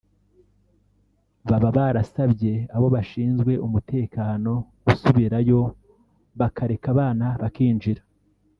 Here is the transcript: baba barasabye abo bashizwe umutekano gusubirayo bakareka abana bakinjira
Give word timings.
baba 1.49 1.69
barasabye 1.77 2.53
abo 2.75 2.87
bashizwe 2.95 3.53
umutekano 3.67 4.51
gusubirayo 4.85 5.59
bakareka 6.39 6.85
abana 6.93 7.27
bakinjira 7.41 8.01